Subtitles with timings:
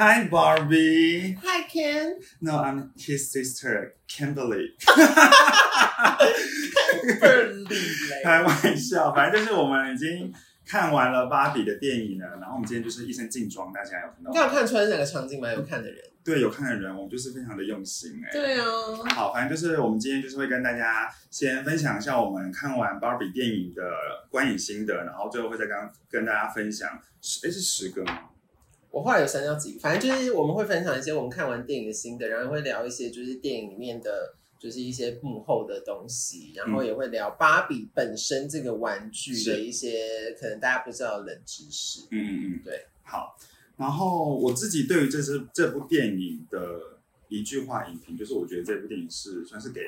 [0.00, 1.36] Hi Barbie.
[1.44, 2.20] Hi Ken.
[2.40, 4.72] No, I'm his sister, Kimberly.
[8.24, 10.32] 开玩笑，反正就是我们已经
[10.64, 14.32] 看完了芭比的电影了，然后我们今天就是一身正装，大家有看到？
[14.32, 16.02] 刚有看出来是哪个场景吗有看的人。
[16.24, 18.30] 对，有看的人，我们就是非常的用心哎。
[18.32, 18.64] 对啊。
[19.14, 23.82] 好，反正就是我们今天就是会跟大家先分享一下我们看完芭比电影的
[24.30, 25.76] 观影心得，然后最后会再跟
[26.08, 26.88] 跟大家分享，
[27.44, 28.29] 哎，是十个吗？
[28.90, 34.34] 我后来有删掉几个，反正就是我们会分享一些我们看完电影的心得，然后会聊一些就是电影里面的。
[34.60, 42.02] 就是一些幕后的东西，然后也会聊芭比本身这个玩具的一些可能大家不知道的冷知识。
[42.10, 42.84] 嗯嗯嗯，对。
[43.02, 43.38] 好，
[43.78, 49.80] 然后我自己对于这是这部电影的一句话影评，就是我觉得这部电影是算是给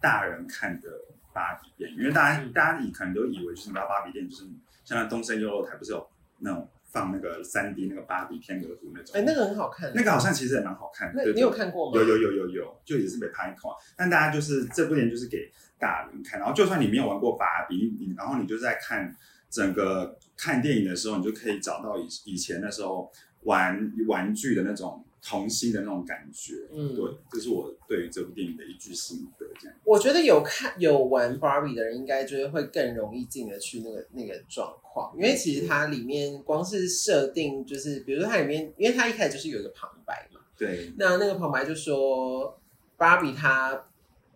[0.00, 0.88] 大人看的
[1.34, 4.44] 芭比电影，因为大家大家以可能都以为就是芭比电影就是
[4.86, 6.08] 像东森优乐台不是有
[6.38, 6.66] 那种。
[6.94, 11.12] 放那个三 D 那个芭比天鹅湖那种，哎，那个很好看，那个好像其实也蛮好看。
[11.12, 12.00] 的你有看过吗？
[12.00, 13.76] 有有有有有，就也是被拍过。
[13.96, 19.12] 但大家就是这部电影就是给大人看，然后就算你没有玩过芭比，你然后你就在看
[19.50, 25.03] 整个看电影的时候，你就可以找到以以前那时候玩玩具的那种。
[25.26, 29.46] 童心的那种感觉，嗯，对，这是我对于这部电影的一句心得。
[29.58, 42.60] 这样，我觉得有看有玩 Barbie 的人，应该就是会更容易进得去那个那个状况，因为其实它里面光是设定，就是比如说它里面，因为它一开始就是有一个旁白嘛，对，那那个旁白就说
[42.98, 43.86] ，Barbie 它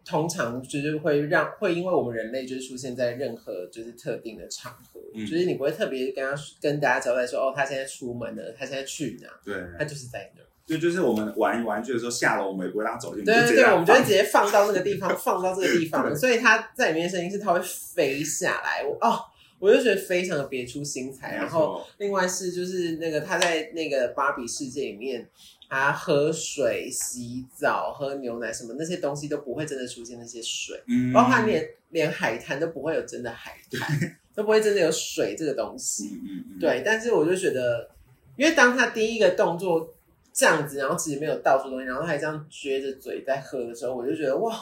[0.07, 10.48] 通常就是会让会因为我们人类就是出现在任何就是特定的场合，就是你不会特别跟他跟大家交代说，哦，他现在出门了，他现在去哪，对，他就是在那。
[10.69, 13.25] 就就是我们玩玩具的时候下楼，我们也不会让它走进去。
[13.25, 16.15] 对对对，我们就会直接放到那个地方， 放到这个地方。
[16.15, 18.85] 所以它在里面的声音是它会飞下来。
[19.01, 19.19] 哦，
[19.59, 21.37] 我就觉得非常的别出心裁。
[21.37, 25.27] 然后另外是就是那个他在那个芭比世界里面，
[25.71, 36.11] 他喝水、洗澡、喝牛奶什么那些东西都不会真的出现那些水，嗯包括连连海滩都不会有真的海滩，都不会真的有水这个东西。
[36.13, 36.59] 嗯嗯。
[36.61, 37.89] 对，但是我就觉得，
[38.37, 39.95] 因为当他第一个动作。
[40.39, 44.55] 这样子，然后其实没有倒出东西，然后还这样撅着嘴在喝的时候，我就觉得哇，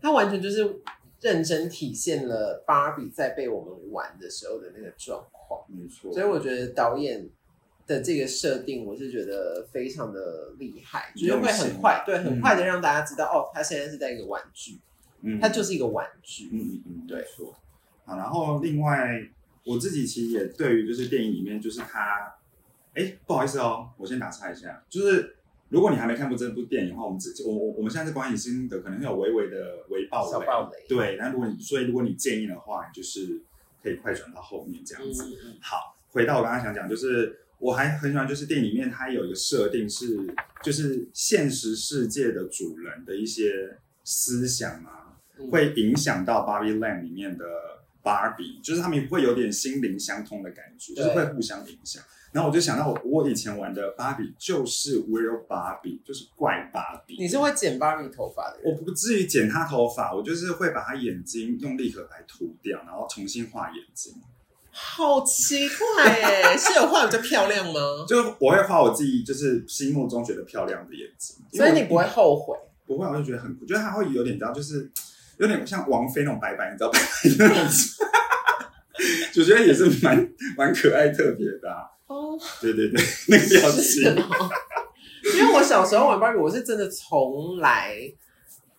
[0.00, 0.80] 他完全就是
[1.20, 5.64] 认真体现了芭比在被我们玩的时候的那个状况。
[5.68, 7.24] 没错，所以我觉得导演
[7.86, 14.80] 的这个设定，我是觉得非常的厉害，就是会很快，对，很快的让大家知道哦，他现在是在一个玩具，
[15.22, 17.54] 嗯，他就是一个玩具，嗯嗯嗯，对，错。
[18.04, 19.08] 好，然后另外
[19.64, 22.34] 我自己其实也对于就是电影里面就是他。
[22.96, 25.36] 哎，不好意思哦，我先打岔一下，就是
[25.68, 30.24] 如果你还没看过这部电影的话，我们只我我我们现在是观影心得，可能会有微微的微爆
[30.70, 31.16] 雷，对。
[31.18, 33.42] 那如果你所以如果你建议的话，就是
[33.82, 35.24] 可以快转到后面这样子。
[35.60, 40.26] 好，回到我刚刚想讲，就是我还很喜欢，就是电影里面它有一个设定是，
[40.62, 45.18] 就是现实世界的主人的一些思想啊，
[45.50, 47.44] 会影响到 Barbie Land 里面的
[48.02, 52.02] Barbie，就是他们会有点心灵相通的感觉，就是会互相影响。
[52.32, 57.16] 然后我就想到，我我以前玩的芭比就是 Real 芭比，就是怪芭比。
[57.18, 58.58] 你是会剪芭比头发的？
[58.64, 64.14] 我不至于剪她头发，我就是会把她眼睛用立可白涂掉，然后重新画眼睛。
[64.70, 67.80] 好奇怪哎， 是有画比较漂亮吗？
[68.06, 72.54] 就我会画我自己就是心目中觉得漂亮的眼睛，所以你不会后悔？
[72.84, 74.90] 不会，我就觉得很，我觉得它会有点，你知道，就是
[75.38, 77.06] 有点像王菲那种白白，你知道白白
[77.38, 77.66] 那种，
[79.32, 81.95] 就觉得也是蛮蛮可爱特别的。
[82.06, 84.02] 哦，对对对， 那个表情。
[85.38, 87.96] 因为我小时候玩芭比，我是真的从来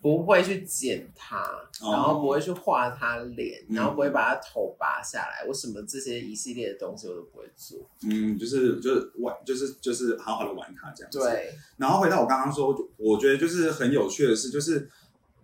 [0.01, 1.43] 不会去剪它，
[1.81, 5.45] 然后不会去画它脸，然后不会把它头拔下来。
[5.45, 7.77] 我什么这些一系列的东西我都不会做。
[8.03, 11.11] 嗯，就是就是玩，就是就是好好的玩它这样。
[11.11, 11.53] 对。
[11.75, 14.89] 然后回到我刚刚说，我觉得就是很有趣的事，就是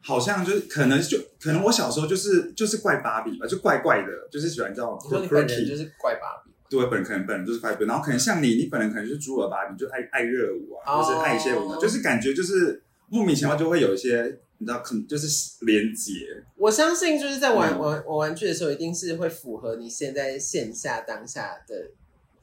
[0.01, 4.97] 好像就是可能就可能我小时候就是就是怪芭比吧，就怪怪的，就是喜欢叫。
[5.03, 6.52] 你说你本人就是怪芭比。
[6.79, 15.27] 对，本人可能本人就是快乐，然后可能像你，你本人可能就是猪耳吧，你，就爱爱热舞啊，就是爱一些舞，就是感觉就是莫名其妙就会有一些，你知道，可能就是
[15.65, 16.43] 连接。
[16.57, 21.91] 我相信就是在玩玩玩玩具的时候，一定是会符合你现在线下当下的，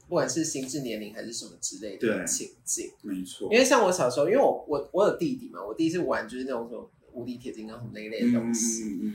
[0.07, 2.89] 不管是心智年龄还是什么之类的情境。
[3.01, 9.13] 没错，因为像我小时候，因为我我我有弟弟嘛，我第一次玩就是那种什么无敌铁金刚什么那一类的东西，嗯嗯，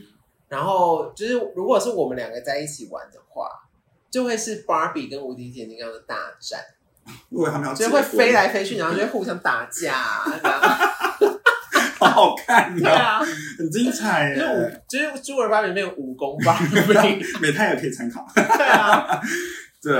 [0.49, 3.49] 然后就是如果是我们两个在一起玩的话。
[4.09, 6.59] 就会是芭比跟无敌铁金刚的大战，
[7.29, 10.61] 因为他们要就会飞来飞去，然后就会互相打架，这样
[11.99, 13.19] 好好看，对啊，
[13.57, 14.35] 很精彩。
[14.35, 16.75] 就是就是朱尔芭比里面有武功芭比，
[17.41, 18.25] 美泰也可以参考。
[18.33, 19.21] 对啊，
[19.81, 19.93] 对。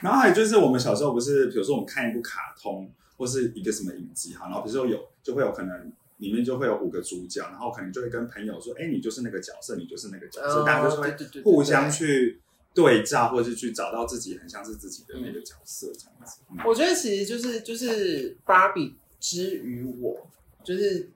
[0.00, 2.90] 然后还有就是我们小时候不是，比如说我们看一部卡通。
[3.14, 12.40] 或是一个什么影集哈，然后比如说有就会有可能里面就会有五个主角，然后可能就会跟朋友说，哎，你就是那个角色，你就是那个角色，大家就会互相去
[12.74, 16.40] 对照，或者是去找到自己很像是自己的那个角色这样子。
[16.66, 20.26] 我觉得其实就是就是芭比之于我，
[20.64, 21.10] 就是。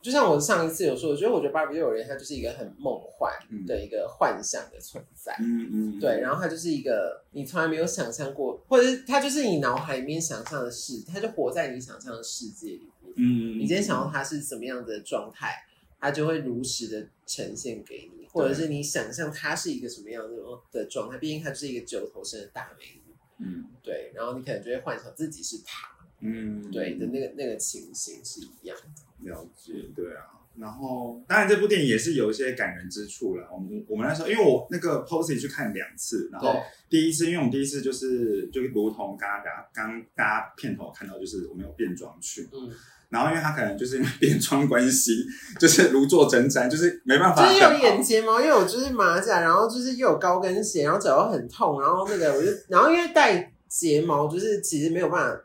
[0.00, 3.32] 就像我上一次有说，我觉得我觉得芭比幼儿园它就是一个很梦幻
[3.68, 15.54] 的一个幻想的存在，嗯嗯，对，然后它就是一个你从来没有想象过，或者是它就是你脑海里面想象的事，它就活在你想象的世界里面，嗯，你今天想到他是什么样的状态，
[16.00, 20.36] 他就会如实的呈现给你，或者是你想象它是一个什么样的
[20.72, 25.88] 的状态，毕竟它就是一个九头身的大美女，嗯，对，然后你可能就会幻想自己是她，
[26.20, 29.30] 嗯，对的那个那个情形是一样的。
[29.30, 30.24] 了解，对啊，
[30.56, 33.48] 然后当然这部电影也是有一些感人之处了。
[33.52, 42.68] 我们我们那时候，因为我那个 Posy 去看两次，然后第一次，因为我们第一次就是就如同刚刚刚刚大家片头看到，就是我们有变装去，嗯，
[43.12, 45.24] 然后因为他可能就是因为变装关系，
[45.60, 55.40] 就是如坐针毡，就是没办法，就是有眼睫毛，又有就是马甲，然后就是又有高跟鞋，然后脚又很痛，然后那个我就，然后因为戴睫毛，就是其实没有办法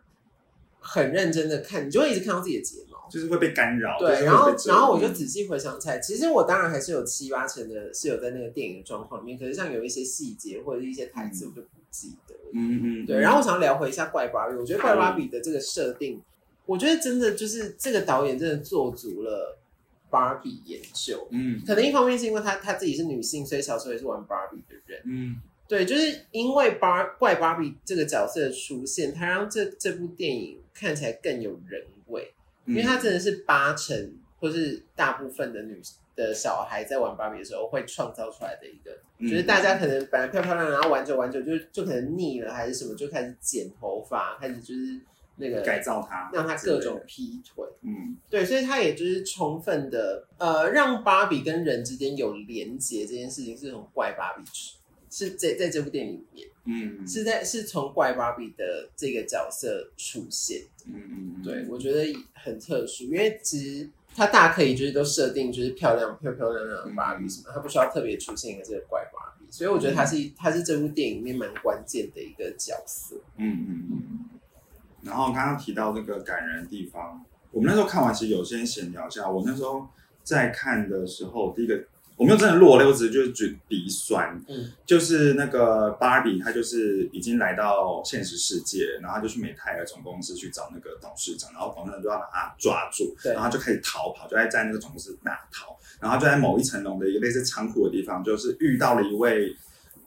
[0.80, 2.98] 很认真的看，你就会一直看到自己的睫毛。
[3.10, 3.98] 就是会被干扰。
[3.98, 12.36] 对，然后然后我就仔细回想起来，其实我当然还是有七八成的是有在那个电影的状况里面，可是像有一些细节或者一些台词，我就不记得。
[12.54, 13.06] 嗯嗯。
[13.06, 16.22] 对，然后我想要聊回一下怪芭比，我觉得怪芭比的这个设定，
[16.68, 19.58] 我觉得真的就是这个导演真的做足了
[20.10, 21.28] 芭比研究。
[21.32, 21.60] 嗯。
[21.66, 25.02] 可能一方面是因为他他自己是女性，所以小时候也是玩芭比的人。
[25.06, 25.38] 嗯。
[25.68, 32.32] 对，就是因为芭怪芭比这个角色的出现，他让这这部电影看起来更有人味。
[32.66, 35.82] 因为他真的是八成或是大部分的女
[36.18, 38.92] 的小孩在玩芭比的时候会创造出来的一个，
[39.22, 45.00] 就是大家可能本来漂漂亮亮，然后玩着玩着就就可能腻了还是什么，就开始剪头发，开始就是
[45.38, 47.66] 那个改造它，让它各种劈腿。
[47.82, 54.44] 嗯，对，所以他也就是充分的呃让芭比跟人之间有连接这件事情是从怪芭比
[55.10, 74.37] 是在在这部电影里面，嗯，是在是从怪芭比的这个角色出现，嗯嗯，对我觉得很特殊，因为其实他大可以就是都设定就是漂亮漂漂亮亮的芭比什么，他不需要特别出现一个这个怪芭比，所以我觉得他是他是这部电影里面蛮关键的一个角色，嗯嗯嗯。
[75.08, 79.88] 然后刚刚提到这个感人的地方，我们那时候看完其实有些闲聊一下，我那时候
[80.24, 81.82] 在看的时候，第一个。
[82.18, 84.36] 我没有真的落泪，我只是就是觉鼻酸。
[84.48, 99.56] 嗯，就是那个芭比，她就是已经来到现实世界，然后就去美泰尔总公司去找那个董事长，然后董事长就要把他抓住，然后就开始逃跑，就在在那个总公司大逃，然后就在某一层楼的一个类似仓库的地方，就是遇到了一位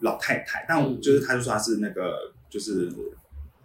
[0.00, 2.92] 老太太，但就是他就说他是那个就是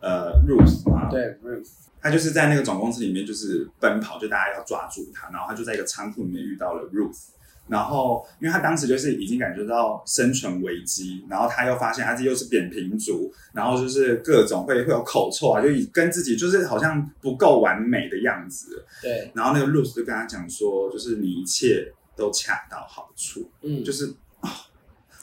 [0.06, 1.68] 呃 Ruth 嘛，对 Ruth，
[2.00, 7.30] 他就是在那个总公司里面就是奔跑，就大家要抓住他，然后他就在一个仓库里面遇到了 Ruth。
[7.68, 18.86] 然后，因为他当时就是已经感觉到生存危机，然后他又发现他自己又是扁平足，然后就是各种会会有口臭啊，就跟自己就是好像不够完美的样子。
[19.02, 19.32] 对。
[19.34, 24.14] 然后那个 Ruth 就跟他讲说，就是你一切都恰到好处，嗯，就是啊。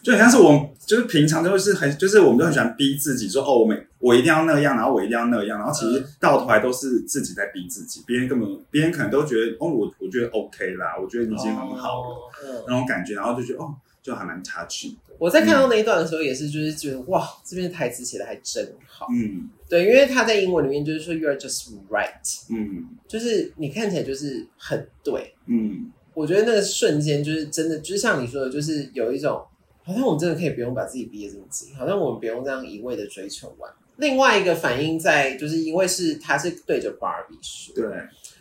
[0.02, 13.72] 就很像是我，就是平常都是很，就是我们都很喜欢逼自己说，哦，我每我一定要那样，然后我一定要那样，然后其实到头来都是自己在逼自己，别人根本别人可能都觉得，哦，我我觉得 OK 啦，我觉得你已经很好了，那种感觉，然后就觉得，哦，
[14.02, 15.14] 就还蛮 touching 的。
[15.18, 22.10] 我在看到那一段的时候，也是就是觉得，哇，这边的台词写的还真好，嗯，对，因为他在英文里面就是说 you're just right，
[22.50, 29.40] 嗯，就是你看起来就是很对，嗯，我觉得那个瞬间就是真的，就像你说的，就是有一种。
[29.84, 33.70] 好像我们真的可以不用把自己逼得这么紧，好像我们不用这样一味的追求完。
[33.96, 37.84] 另外一个反应在，就是因为是他是对着 Barbie 说，对，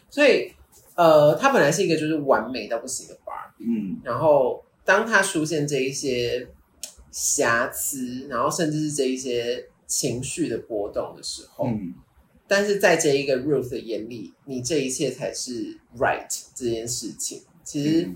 [0.10, 0.51] 所以
[0.95, 6.48] 呃，他本来是一个就是完美到不行的 Barbie，嗯，然后当他出现这一些
[7.12, 11.93] 瑕疵，然后甚至是这一些情绪的波动的时候，嗯，
[12.48, 18.10] 但是在这一个 Ruth 的眼里，你这一切才是 right 这件事情，其实。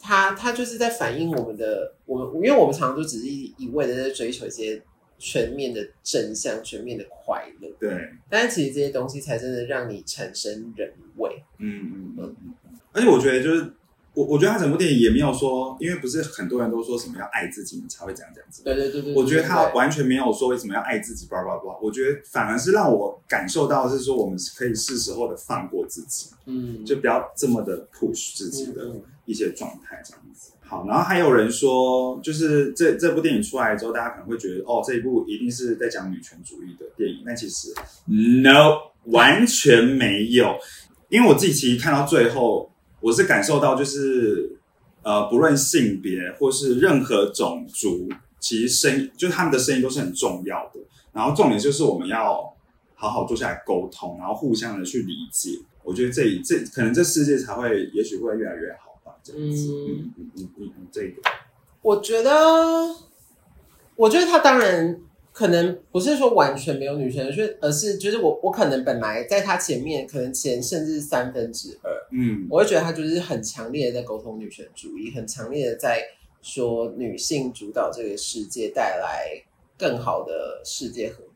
[0.00, 4.82] 他他就是在反映我们的，我们因为我们常常都只是一一味的在追求一些
[5.18, 8.10] 全面的真相、全面的快乐，对。
[8.28, 11.42] 但是其实这些东西才真的让你产生人味。
[11.58, 12.54] 嗯嗯嗯。
[12.92, 13.72] 而且我觉得就是。
[14.14, 18.62] 我我觉得他整部电影也没有说，因为不是很多人都说什么要爱自己，你才会这样这样子。
[18.64, 19.14] 对对对对。
[19.14, 21.78] 我觉得他完全没有说为什么要爱自己，叭叭叭。
[21.80, 28.90] 我觉得反而是让我感受到是说，我们可以是时候的放过自己，嗯，就不要这么的 push 自己的
[29.24, 30.52] 一些状态这样子。
[30.60, 37.22] 好，然后还有人说，就是这这部电影出来之后，大家可能会觉得，哦，这一部一定是在讲女权主义的电影。
[37.24, 37.72] 但其实
[38.06, 38.90] ，no。
[39.04, 40.58] 完全没有。
[41.08, 42.69] 因为我自己其实看到最后，
[43.00, 44.56] 我是感受到就是
[45.02, 50.80] 呃，不论性别或是任何种族，其实声音就是他们的声音都是很重要的。
[51.12, 52.54] 然后重点就是我们要
[52.94, 55.58] 好好坐下来沟通，然后互相的去理解。
[55.82, 59.16] 我觉得这这可能这世界才会，也许会越来越好吧。
[59.22, 61.22] 这样子，嗯嗯嗯嗯，这个，
[61.80, 62.30] 我觉得，
[63.96, 65.00] 我觉得他当然
[65.32, 76.02] 可能不是说完全没有女权，而是而是就是我我可能本来在他前面，可能前甚至三分之二，嗯，我会觉得他就是很强烈的在沟通女权主义，很强烈的在
[76.42, 79.42] 说女性主导这个世界，带来
[79.78, 81.29] 更好的世界和平。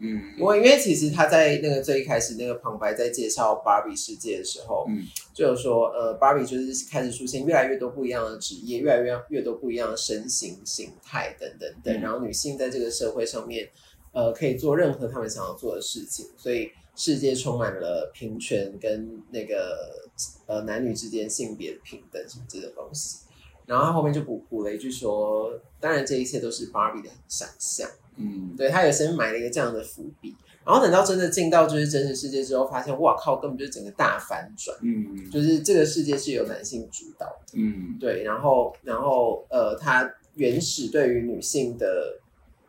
[0.00, 5.02] 嗯，因为因为其实他在那个最一开始那个旁白在介绍芭比世界的时候，嗯，
[5.34, 13.68] 就有说呃，芭比就是开始出现越来越多不一样的职业，越来越越多不一样的身形形态等等等，然后女性在这个社会上面，
[14.12, 20.08] 呃，可以做任何他们想要做的事情，所以世界充满了平权跟那个
[20.46, 23.24] 呃男女之间性别平等什么这种东西，
[23.66, 27.90] 然后他后面就补补了一句说，当然这一切都是芭比的想象。
[28.18, 30.34] 嗯，对他也先埋了一个这样的伏笔，
[30.64, 34.76] 然后等到真的进到就是真实世界之后，发现哇靠，根本就是整个大反转。
[34.82, 37.54] 嗯，就是这个世界是由男性主导的。
[37.54, 42.18] 嗯，对，然后然后呃，他原始对于女性的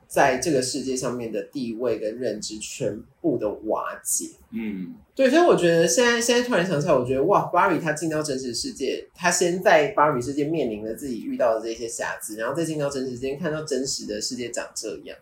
[0.07, 4.29] 在这个世界上面的地位跟认知全部的瓦解。
[4.51, 15.15] 嗯，对，所以我觉得现在现在突然想起来，我觉得哇，芭比她进到真实世界，她先在芭比世界面临了自己遇到的这些瑕疵，然后再进到真实世界看到真实的世界长这样。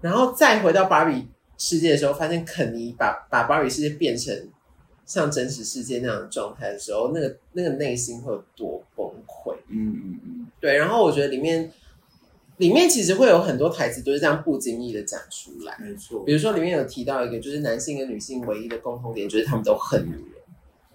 [0.00, 1.26] 然后再回到芭比
[1.56, 4.34] 世界的时候，发现肯尼把把芭比世界变成
[5.04, 9.54] 像真实世界那样的状态的时候，那个那个内心会有多崩溃？
[9.68, 10.76] 嗯嗯嗯，对。
[10.76, 11.72] 然后我觉得里面
[12.58, 16.24] 里面其实会有很多台词都是这样不经意的讲出来，没错。
[16.24, 20.37] 比如说里面有提到一个，就是男性跟女性唯一的共同点，就是他们都恨女人。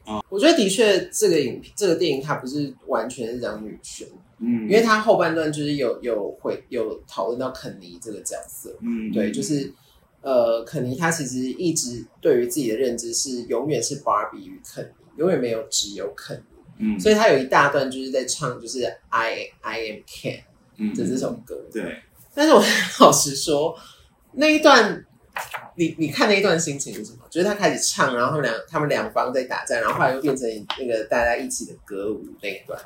[0.05, 4.07] 啊，我觉得的确，这个影这个电影它不是完全是讲女权。
[4.39, 9.71] 嗯，因为它后半段就是有有会有讨论到肯尼这个角色，嗯，对，就是
[10.21, 16.43] 呃，肯尼他其实一直对于自己的认知是永远是芭比与肯尼，永远没有只有肯尼，
[16.79, 20.41] 嗯，所以他有一大段就是在唱就是 I I am Ken
[20.93, 22.01] 的这首歌，对，
[22.33, 22.61] 但是我
[22.99, 23.77] 老实说
[24.33, 25.05] 那一段，
[25.75, 27.19] 你你看那一段心情是什么？
[27.33, 30.47] 就是他开始唱，然后两他们两方在打战，然后后来又变成
[30.77, 32.79] 那个大家一起的歌舞那一段。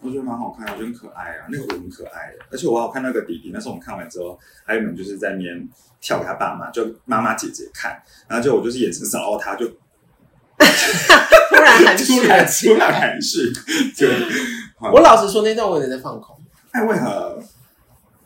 [0.00, 5.68] 我觉得蛮好看，我觉得很可爱啊，那个舞很可爱的，而且我好看那个弟弟，那时候我们看完之后，还有人就是在面
[6.00, 9.64] 跳给他爸妈，就妈妈姐姐看，然后就我就是眼神扫到他，就
[10.58, 12.20] 突然含蓄，
[12.68, 13.52] 突然含蓄，
[13.96, 14.08] 对。
[14.92, 16.36] 我老实说，那段我有点在放空。
[16.72, 17.40] 哎，为何？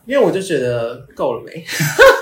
[0.05, 1.65] 因为我就觉得够了没？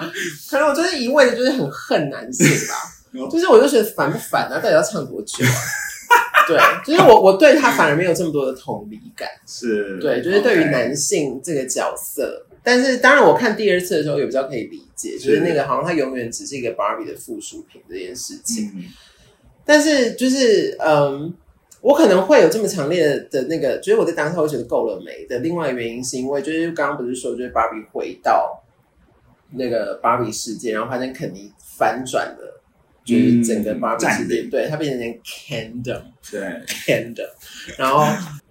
[0.50, 4.56] 可能我就是一味的，就是很恨男性吧， 就是我就觉得烦不烦啊？
[4.56, 6.46] 到底要唱多久啊？
[6.46, 9.28] 对，就是我，我对他反而没有这么多的同理感。
[9.46, 18.70] 是，对，就是对于男性这个角色，但是当然我看第二次的时候也比较可以理解，就是那个好像他永远只是一个芭比的附属品这件事情。
[19.64, 21.32] 但是就是嗯，
[21.80, 25.38] 我可能会有这么强烈的那个，就是我在当下会觉得够了没的。
[25.38, 28.62] 另外原因是因为就是刚刚不是说，就是芭比回到
[29.56, 32.50] 那个芭比世界，然后发现肯尼翻转了。
[33.04, 37.28] 就是整个芭比世界，对它变成 candle，对 candle，
[37.76, 38.02] 然后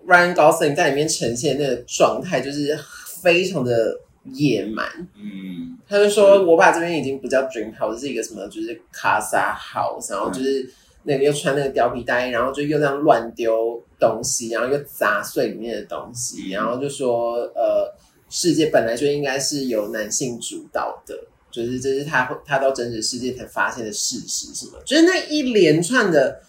[0.06, 2.78] Ryan Gosling 在里面呈现那个状态，就是
[3.24, 4.86] 非常的野蛮。
[5.16, 8.48] 嗯，他就说：“我把这边已经不叫 dream house，是一个什么？
[8.48, 10.70] 就是卡萨 house，然后就是
[11.02, 17.92] 那个又穿那个貂皮大衣，然后就又这样乱丢东西，然后又砸碎里面的东西，然后就说：呃，
[18.34, 21.16] 世界本来就应该是由男性主导的。”
[21.52, 24.80] 就是这是他他到真实世界才发现的事实，是吗？
[24.84, 26.42] 就是那一连串的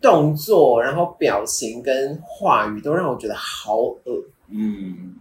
[0.00, 4.24] 动作，然后表情跟话语，都让我觉得好恶。
[4.48, 5.16] 嗯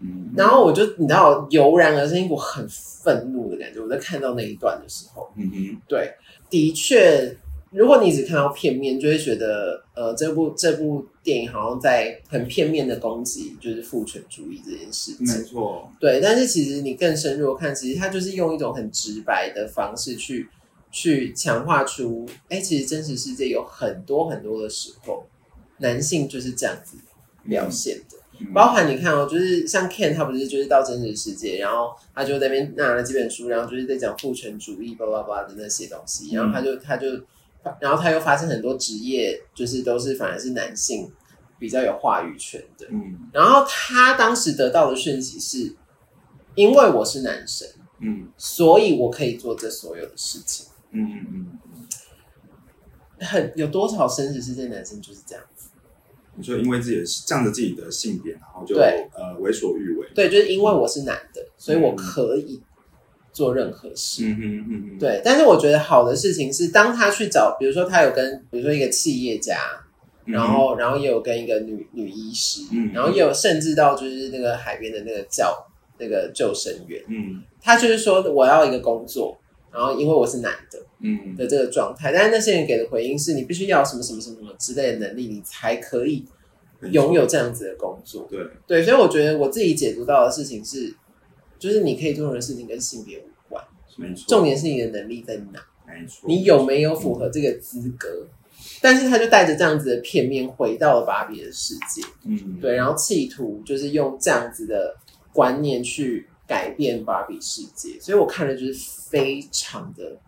[0.00, 0.32] 嗯。
[0.34, 3.78] 然后我就你知道，油然而生一股很愤怒的感觉。
[3.80, 6.14] 我在看到那一段的时候，嗯哼，对，
[6.48, 7.36] 的确。
[7.76, 15.26] 如果你只看到片面，就会觉得，呃，这部这部电影好像在很片面的攻击，就是父权主义这件事情。
[15.26, 16.18] 没错，对。
[16.18, 20.48] 但是其实你更深入看，其实他就是用一种很直白的方式去
[20.90, 25.26] 去强化出，哎，其实真实世界有很多很多的时候，
[25.76, 26.96] 男性就是这样子
[27.46, 28.16] 表现的。
[28.54, 37.08] 包含你看哦，就是像 Ken，他不是就是到真实世界，然后他就那边拿了几本书，然后就是在讲父权主义，巴拉巴拉的那些东西，然后他就他就。
[37.80, 41.10] 然后他又发现很多职业，就是都是反而是男性
[41.58, 42.86] 比较有话语权的。
[42.90, 45.74] 嗯，然后他当时得到的讯息是，
[46.54, 47.68] 因为我是男生，
[48.00, 50.66] 嗯，所以我可以做这所有的事情。
[50.90, 51.58] 嗯嗯
[53.18, 55.68] 嗯，很有多少生死世界男生就是这样子？
[56.38, 60.06] 你说因为自己的仗着自己的性别，然后就对呃为所欲为。
[60.14, 62.62] 对，就是因为我是男的，所以我可以
[63.36, 64.24] 做任何事。
[64.24, 69.58] 嗯嗯嗯哼，对，但是我觉得好的事情是，当他去找，比如说他有跟，比如说一个企业家，
[70.24, 72.92] 然后然后也有跟一个女女医师，嗯。
[72.94, 75.54] 然后也有甚至到就是那个海边的那个叫
[75.98, 77.42] 那个救生员，嗯。
[77.60, 79.36] 他就是说我要一个工作，
[79.70, 81.36] 然后因为我是男的嗯。
[81.36, 86.24] 的这个状态，但是那些人给的回应是你必须要什么什么什么什么之类的能力，你才可以
[86.80, 88.26] 嗯，拥有这样子的工作。
[88.30, 90.94] 对，对，所以我觉得我自己解读到的事情是，
[91.58, 93.64] 就是你可以做的事情跟性别无关，
[93.96, 98.26] 没错，重点是你的能力在哪，没错，你有没有符合这个资格。
[98.80, 104.96] 但是他就带着这样子的片面回到了芭比的世界，嗯对，然后企图就是用这样子的
[105.32, 108.74] 观念去改变芭比世界，所以我看了就是
[109.10, 110.18] 非常的，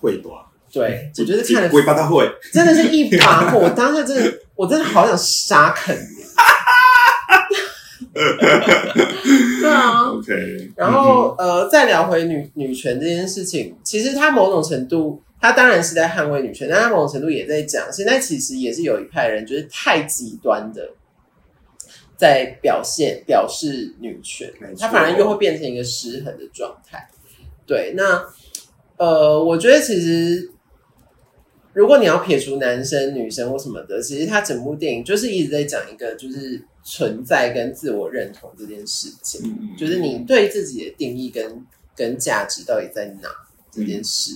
[0.00, 0.34] 会短，
[0.70, 6.22] 对我觉得看了会把它会，真的是一把火，我当下真的我真的好想杀肯你，
[9.60, 20.90] 对啊，OK，然后呃，再聊回女女权这件事情，其实它某种程度，它当然是在捍卫女权，但它某种程度也在讲，现在其实也是有一派人就是太极端的，
[22.16, 27.08] 在表现表示女权没错，它反而又会变成一个失衡的状态。
[27.66, 28.24] 对，那
[28.96, 30.50] 呃，我觉得其实。
[31.72, 39.76] 如果你要撇除男生、女生或什么的，其实它整部电影就是一直在讲一个就是存在跟自我认同这件事情。
[39.76, 41.66] 就是你对自己的定义跟
[41.96, 43.28] 跟价值到底在哪
[43.72, 44.32] 这件事。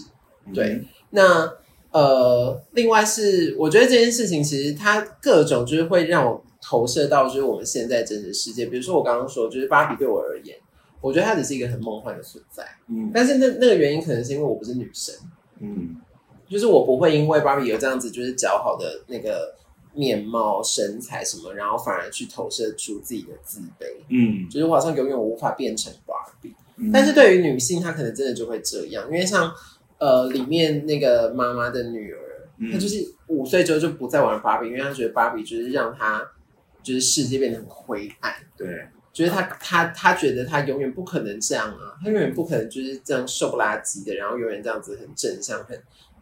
[0.47, 1.49] 嗯对，那
[1.93, 8.67] 呃，另外是我觉得这件事情其实它各种就是会让我投射到就是我们现在真实世界。
[8.67, 10.57] 比如说我刚刚说，就是芭比对我而言，
[11.01, 15.15] 我觉得它只是一个很梦幻的存在，嗯但是那那个原因可能是因为我不是女生，
[15.61, 15.97] 嗯
[16.49, 19.55] 就是我不会因为芭比有这样子就是较好的那个
[19.95, 23.87] 面貌、身材什么，然后反而去投射出自己的自卑。
[24.09, 24.49] 嗯。
[24.49, 26.55] 就是我好像永远无法变成芭比。
[26.77, 29.53] 嗯，但是对于女性，她可能真的就会这样，因为像
[29.99, 32.19] 呃里面那个妈妈的女儿，
[32.59, 32.71] 嗯。
[32.73, 36.27] 她就是五岁之后就不再玩芭比，因为她觉得芭比就是让她
[36.83, 45.79] 就是世界变得很灰暗，对，就是她她她觉得她永远不可能这样啊，她永远不可能就是这样瘦不拉几的，然后永远这样子很正向很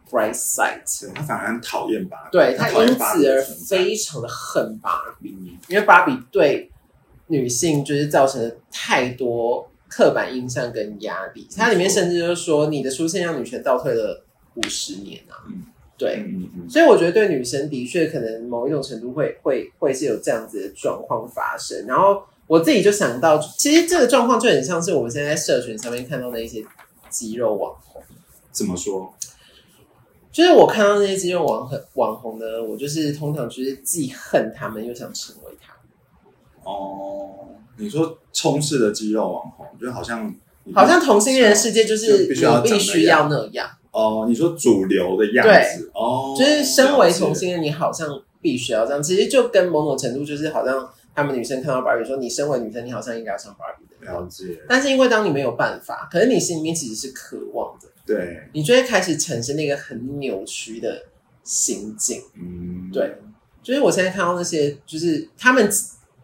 [0.09, 0.81] bright side。
[1.01, 6.71] 对他反而很讨厌芭比，对他因此而非常的恨芭比，嗯因为芭比对
[7.27, 11.47] 女性就是造成了太多刻板印象跟压力。
[11.55, 15.45] 它里面甚至就是说，你的出现让女权倒退了五十年啊。
[15.47, 15.63] 嗯
[15.97, 21.85] 对，嗯嗯所以我觉得对女生的确可能某一种程度会会会是有这样子的状况发生。
[21.85, 26.63] 然后我自己就想到，其实这个状况就很像是我们现在在社群上面看到的一些
[27.09, 28.01] 肌肉网红。
[28.49, 29.13] 怎么说？
[30.31, 36.33] 就是我看到那些肌肉网红网红呢，我就是通常就是既恨他们又想成为他们。
[36.63, 40.33] 哦，你说充斥的肌肉网红，就好像
[40.73, 48.07] 好像同性恋的世界就是就必须要你必须要那样，哦，你说主流的样子哦，就是身为同性恋，你好像
[48.39, 49.01] 必须要这样。
[49.01, 54.11] 其实就跟某种程度就是好像他们女生看到芭比说，你身为女生，你好像应该要像芭比的。
[54.13, 61.05] 了解，但是因为当你没有办法，可是你心里面其实是渴望的，对，你就会开始产生那个很扭曲的
[61.43, 62.19] 心境。
[62.35, 63.15] 嗯，对。
[63.61, 65.69] 就是我现在看到那些，就是他们，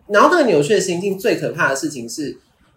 [0.08, 2.36] 然后那个扭曲的心境最可怕的事情是，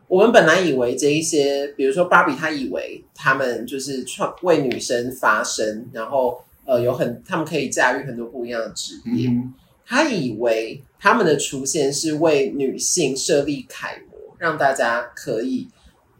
[0.09, 9.55] 我们本来以为这一些，比如说芭比，她以为他们就是创为女生发声，然后呃有很他们可以驾驭很多不一样的职业，嗯
[9.87, 15.67] 他以为他们的出现是为女性设立楷模，让大家可以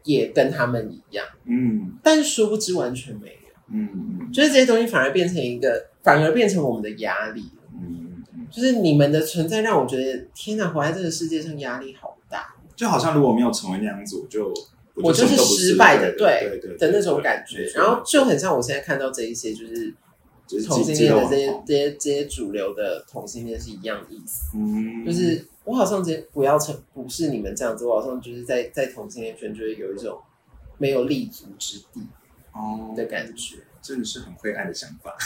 [0.05, 1.99] 也跟他们一样，嗯。
[2.03, 3.89] 但殊不知完全没有，嗯
[4.21, 4.33] 嗯。
[4.33, 7.45] 就是这些东西反而变成一个，反而变成我们的压力。
[7.73, 12.55] 嗯嗯，就是你们的存在让我觉得，天哪，活在这个世界上压力好大。
[12.77, 14.55] 就好像如果没有成为那样子，我就
[14.95, 17.65] 我就是失败的对对对的那种感觉。
[17.75, 19.93] 然后就很像我现在看到这一些，就是
[20.47, 24.57] 就是同性恋的这些这些这些主流的同性恋是一样的意思。
[24.57, 30.19] 嗯，就是我好像直接不要成不是你们这样子，我好像就是在在同性恋圈就会有一种
[30.79, 32.07] 没有立足之地
[32.53, 33.59] 哦的感觉。
[33.81, 35.17] 真的是很灰暗的想法。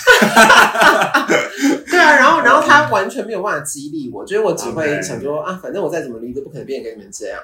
[1.88, 7.40] 对啊，然后然后他 完全没有办法激励我，就是我只会想说啊，反正我再怎么努力都不可能变得跟你们这样。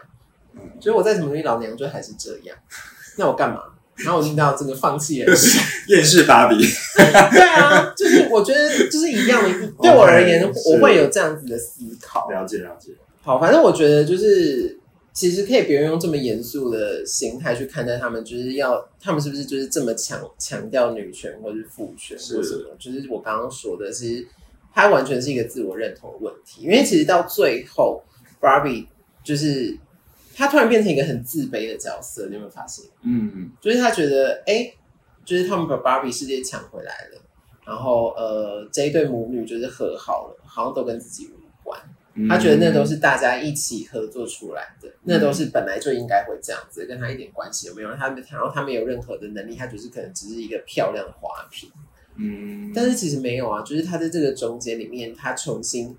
[0.54, 2.56] 嗯所以我再怎么努力，老娘就还是这样。
[3.16, 3.62] 那我干嘛？
[4.04, 6.56] 然后我听到这个放弃人生，厌世芭比，
[6.96, 9.66] 对啊，就是我觉得就是一样的。
[9.82, 12.28] 对我而言，我会有这样子的思考。
[12.30, 12.92] 了解了解。
[13.22, 14.78] 好，反正我觉得就是
[15.12, 22.76] 其实可以不用用这么严肃的心态去看待他们，就是要他们是不是就是这么强强调女权或是父权或什么？
[22.78, 24.26] 就是我刚刚说的，其实
[24.72, 26.62] 它完全是一个自我认同的问题。
[26.62, 28.02] 因为其实到最后
[28.40, 28.86] ，Barbie
[29.24, 29.76] 就是
[30.38, 32.84] 他突然变成一个很自卑的角色，你有没有发现？
[33.02, 34.72] 嗯，就是他觉得，哎，
[35.24, 37.20] 就是他们把 Barbie 世界抢回来了，
[37.66, 41.76] 然后呃，这一对母女就是和好了，好像都跟自己无关。
[42.28, 47.92] 他觉得那都是大家一起合作出来的，那都是本来就应该会这样子，跟他一点关系都没有。
[47.96, 51.68] 他们然后他没有任何的能力，他就是可能只是一个漂亮的花瓶。
[52.16, 55.96] 嗯，但是其实没有啊，就是他在这个中间里面，他重新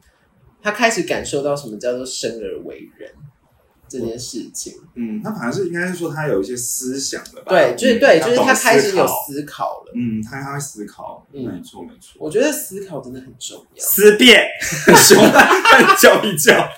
[0.61, 3.11] 他开始感受到什么叫做生而为人。
[3.89, 7.49] 这件事情，嗯，他反而是应该是说他有一些思想了吧？
[7.49, 9.91] 对，就是对，就是他开始有思考了。
[9.95, 12.17] 嗯，他他会思考，没错没错。
[12.19, 14.45] 我觉得思考真的很重要，思辨，
[14.95, 15.17] 凶，
[15.99, 16.69] 叫一叫。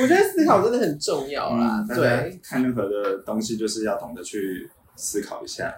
[0.00, 1.84] 我觉得思考真的很重要啦。
[1.86, 5.74] 对，看任何的东西就是要懂得去思考一下。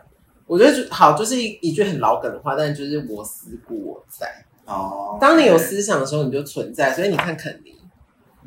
[0.46, 4.26] 我觉得就好，就是一一句很老梗的话，但就是我思故我在。
[4.64, 6.94] 哦，当你有思想的时候，你就存在。
[6.94, 7.74] 所以你看肯尼。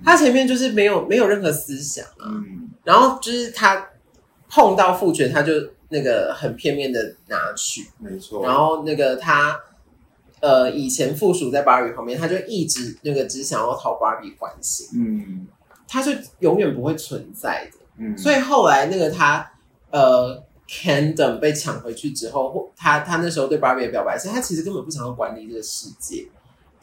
[0.04, 2.30] 他前面就是没有没有任何思想啊，
[2.84, 3.90] 然后就是他
[4.50, 5.54] 碰到父权，他就
[5.90, 8.44] 那个很片面的拿去，没错。
[8.44, 9.60] 然后那个他
[10.42, 15.48] 呃以前附属在芭比旁边，他就一直那个只想要讨芭比欢心，嗯，
[15.88, 18.18] 他就永远不会存在的，嗯。
[18.18, 19.50] 所以后来那个他
[19.92, 26.28] 呃 Candom 被抢回去之后，或他他那时候对芭比的表白是，他其实根本不想要管理这个世界。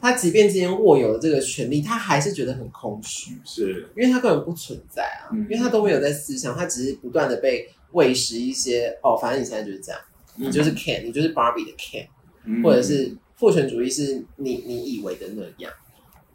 [0.03, 3.87] 他即便今天握有了这个权利，他还是觉得很空虚，是。
[3.95, 10.01] 因为他根本不存在啊，因为他都没有在思想，他只是不断的被喂食一些哦，反正你现在就是这样，
[10.35, 15.71] 你就是 can，你就是 Barbie 的 can，或者是父权主义是你你以为的那样，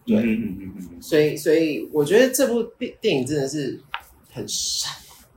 [0.06, 3.78] 对，嗯嗯嗯所以所以我觉得这部电电影真的是
[4.32, 4.90] 很深，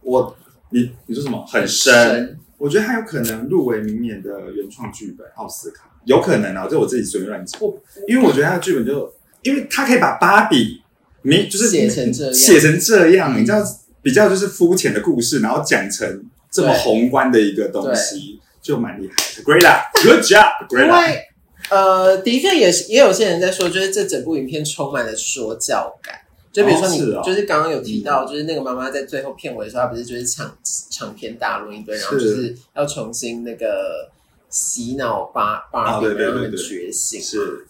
[0.04, 0.34] 我
[0.70, 1.46] 你你说什么？
[1.46, 2.40] 很深？
[2.62, 5.90] 我觉得他有可能入围明年的原创剧本奥斯卡。
[6.06, 7.60] 有可能啊，就我自己随便乱讲。
[8.08, 10.82] 因为我觉得他的剧本就，因为他可以把芭比，
[11.24, 13.64] 你就是写成这样，写成这样，你知道
[14.04, 19.44] 比较就是肤浅的故事，然后讲成这么宏观的一个东西，就蛮厉害的。
[19.44, 20.86] Great，Good job，Great。
[20.86, 21.28] 因为
[21.70, 26.16] 呃，的确也是，也有些人在说，就是这整部影片充满了说教感。
[26.52, 30.58] 就比如说你，就是刚刚有提到，就是那个妈妈在最后片尾的时候，她不是就是唱
[30.90, 32.58] 唱片大录一堆，然后就是。
[32.76, 34.10] 要重新那个。
[34.54, 37.66] 洗脑芭芭比让他们觉醒是，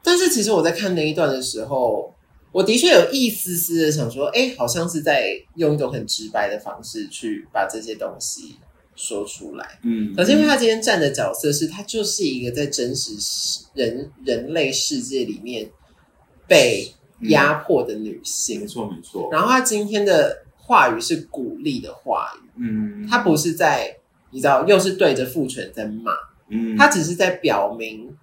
[0.00, 2.14] 但是其实我在看那一段的时候，
[2.52, 8.54] 我的确有一丝丝的想说，哎，好像是在用一种很直白的方式去把这些东西
[8.94, 9.80] 说出来。
[9.82, 15.68] 嗯，可是因为他今天站的角色是他就是一个在真实世人人类世界里面
[16.46, 19.28] 被压迫的女性，没错没错。
[19.32, 23.96] 然后他今天的话语是鼓励的话语，嗯，他不是在。
[24.30, 26.12] 你知道，又是对着父权在骂，
[26.50, 28.14] 嗯，他只是在表明，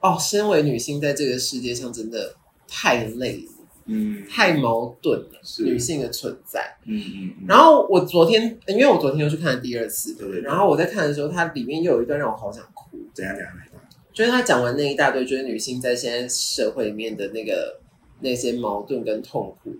[0.00, 2.34] 哦，身为女性在这个世界上真的
[2.68, 3.52] 太累了，
[3.86, 7.46] 嗯，太矛盾了，女性的存在，嗯嗯。
[7.48, 10.42] 然后我昨天，因为我昨天又去看了第二次，对不对？
[10.42, 12.98] 然后我在看的时候，它里面又有一段让我好想哭。
[13.14, 13.82] 怎样讲哪一段？
[14.12, 17.80] 就是他讲完那一大堆，就是女性在现在社会里面的那个
[18.20, 19.74] 那些矛盾跟痛苦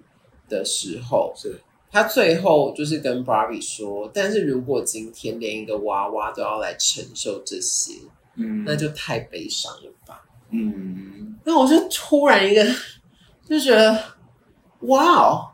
[0.48, 1.60] 的时候，是。
[1.88, 7.94] 他最后就是跟 Barbie 说：“但是如果今天连一个娃娃都要来承受这些，
[8.34, 12.62] 嗯，那就太悲伤了吧。”嗯，那我就突然一个
[13.48, 13.98] 就觉得，
[14.80, 15.48] 哇哦，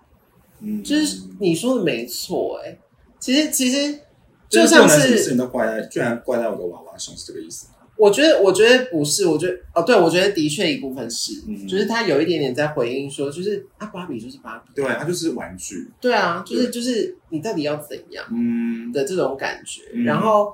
[0.61, 2.77] 嗯，就是你说的没错，哎，
[3.21, 4.01] 其实其实
[4.49, 7.69] 就像是事情都怪在，居然怪在我的娃娃上，是这个意思。
[8.03, 11.35] 我觉得，我觉得不是，我觉得哦，对，我觉得的确一部分是，
[11.69, 18.91] 就是他有一点点在回应说，就是啊，芭比就是芭比，对，他就是玩具，对啊，就是就是你到底要怎样，嗯。
[18.93, 19.83] 的这种感觉。
[20.05, 20.53] 然后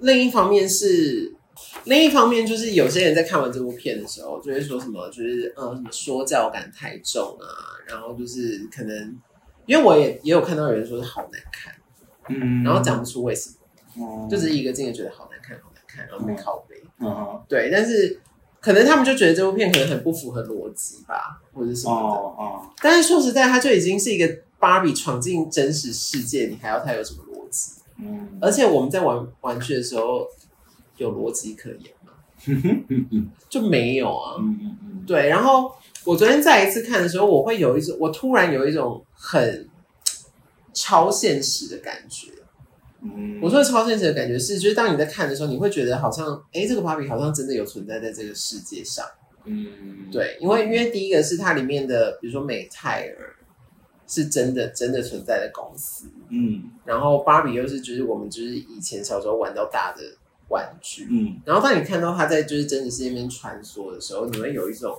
[0.00, 1.34] 另一方面是，
[1.84, 7.48] 另一方面就是有些人在看完这部片的时候，就会说什么，就是呃，什么说教感太重啊，
[7.88, 9.18] 然后就是可能，
[9.66, 11.74] 因为我也也有看到有人说是好难看，
[12.28, 13.50] 嗯，然后讲不出为什
[13.96, 16.71] 么，哦，就只是一个劲的觉得好难看，好难看，然后被拷贝。
[17.02, 18.20] 嗯，对，但是
[18.60, 22.16] 可能他们就觉得这部片可能很不符合逻辑吧，或者什么的。
[22.44, 27.72] 哦但是说实在，它就已经是一个芭比闯进真实世界，你还要它有什么逻辑？
[27.98, 30.26] 嗯，而且我们在玩玩具的时候，
[30.96, 32.12] 有逻辑可言吗？
[33.48, 34.36] 就没有啊。
[34.38, 35.04] 嗯嗯嗯。
[35.06, 35.72] 对，然后
[36.04, 39.68] 我昨天再一次看的时候，我会有一种，我突然有一种很
[40.72, 42.32] 超现实的感觉。
[43.42, 49.04] 我说的超现实的感觉是，就是当你在看的时候，你会觉得好像，哎，这个芭比好像真的有存在在这个世界上。
[49.44, 53.34] 嗯，对，因为因为第一个是它里面的，比如说美泰尔、
[54.06, 56.70] 是真的真的存在的公司，嗯。
[56.84, 60.02] 然后芭比又是就是我们就是以前小时候玩到大的
[60.48, 64.96] 玩具，嗯，然后当你看到它在就是真实世界里面穿梭的时候，你会有一种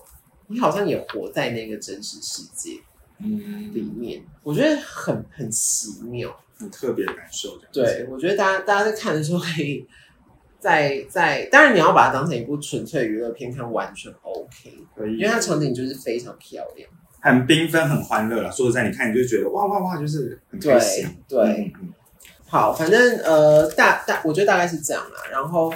[0.48, 2.82] 你好像也活在那个真实世界
[3.20, 6.36] 嗯，里面，我觉得很很奇妙。
[6.64, 9.86] 很特别的感受，这样子，对，我觉得大家大家在看的时候可以
[10.60, 16.90] 在在，当然你要把它当成一部纯粹娱乐片看，完全 OK，可以，因为它场景就是非常漂亮。
[17.22, 18.52] 很缤纷，很欢乐了。
[18.52, 21.08] 说实在，你看你就觉得哇哇哇，就是很开心。
[21.28, 21.94] 对对嗯嗯
[22.46, 25.22] 好，反正呃大大，我觉得大概是这样啦。
[25.32, 25.74] 然后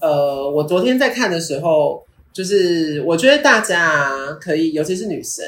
[0.00, 5.44] 呃，我昨天在看的时候，就是我觉得大家啊可以，尤其是女生，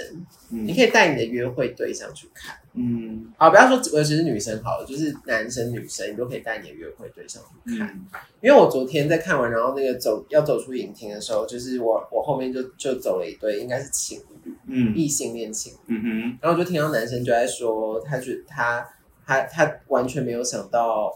[0.51, 0.67] 嗯。
[0.67, 2.57] 你可以带你的约会对象去看。
[2.75, 3.33] 嗯。
[3.39, 7.89] 好，不要说尤其是女生好了，就是男生女生，你都可以带你的约会对象去看。
[7.89, 8.07] 嗯。
[8.43, 14.95] 因为我昨天在看完，然后那个走要走出影厅的时候，就是我我后面就就走了一对，应该是情侣，嗯。
[14.95, 18.87] 异性恋情侣，嗯哼，然后我就听到男生就在说，他觉他
[19.27, 21.11] 他他完全没有想到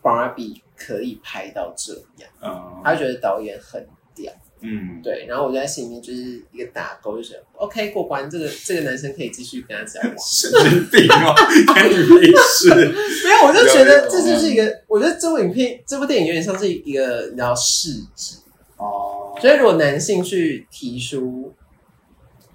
[0.00, 10.14] 芭比可以拍到这样，嗯他觉得导演很屌，嗯，对，然后我就在心里面就是一个打勾，就是 OK 过关，这个这个男生可以继续跟他交往。
[10.18, 11.34] 神经病哦，
[11.74, 12.70] 干你屁事。
[12.74, 18.36] 没有，我就觉得这就是一个，我觉得这部影片、这部电影有点像是一个你知道试纸。
[18.78, 21.52] 哦所以如果男性去提出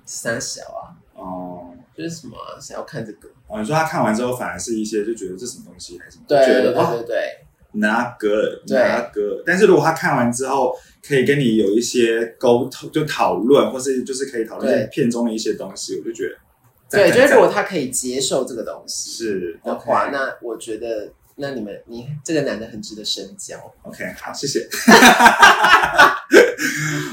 [0.03, 7.37] 三小啊，哦就是什么啊想要看这个，哦，你说他看完之后，反而是一些就觉得这什么东西，还是什么，对对对对对，
[7.73, 8.77] 那个对。
[8.77, 9.43] 那个。
[9.45, 10.75] 但是如果他看完之后，
[11.07, 14.87] 可以跟你有一些沟通，就讨论，或是就是可以讨论对。
[14.91, 16.35] 片中的一些东西，我就觉得
[16.89, 23.57] 对，赞就是如果他可以接受这个东西是的话那我觉得那你们你这个男的很值得深交。
[23.81, 24.69] OK，好，谢谢。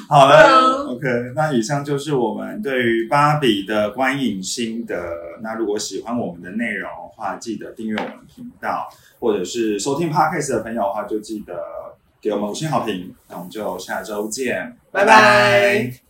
[0.09, 4.97] 好了、对啊 o k 那以上就是我们对于芭比的观影心得。
[5.43, 8.89] 那如果喜欢我们的内容的话，记得订阅我们的频道，
[9.19, 11.63] 或者是收听 Podcast 的朋友的话，就记得
[12.21, 13.15] 给我们五星好评。
[13.29, 16.08] 那我们就下周见，拜拜